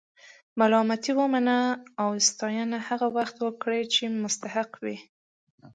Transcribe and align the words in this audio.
ملامتي 0.59 1.11
ومنه 1.19 1.57
او 2.01 2.09
ستاینه 2.29 2.77
هغه 2.87 3.07
وخت 3.17 3.35
ورکړه 3.39 3.77
چې 3.93 4.03
مستحق 4.23 4.71
وي. 4.83 4.97